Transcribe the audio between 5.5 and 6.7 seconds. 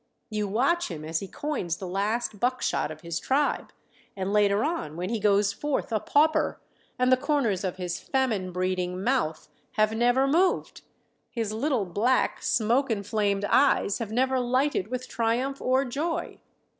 forth a pauper,